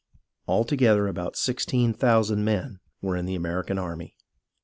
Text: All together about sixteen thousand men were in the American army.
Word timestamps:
All 0.47 0.63
together 0.63 1.07
about 1.07 1.35
sixteen 1.35 1.93
thousand 1.93 2.43
men 2.43 2.79
were 3.03 3.15
in 3.15 3.25
the 3.27 3.35
American 3.35 3.77
army. 3.77 4.15